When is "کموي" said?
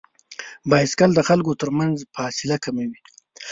2.65-2.99